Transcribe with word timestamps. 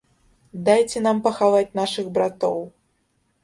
Дайце 0.69 1.03
нам 1.07 1.21
пахаваць 1.29 1.77
нашых 1.83 2.05
братоў! 2.19 2.59